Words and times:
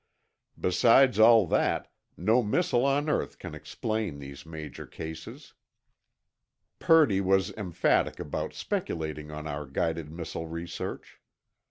Besides 0.59 1.19
all 1.19 1.45
that, 1.45 1.91
no 2.17 2.41
missile 2.41 2.85
on 2.87 3.07
earth 3.07 3.37
can 3.37 3.53
explain 3.53 4.17
these 4.17 4.47
major 4.47 4.87
cases." 4.87 5.53
Purdy 6.79 7.21
was 7.21 7.51
emphatic 7.53 8.19
about 8.19 8.55
speculating 8.55 9.29
on 9.29 9.45
our 9.45 9.67
guided 9.67 10.09
missile 10.09 10.47
research. 10.47 11.21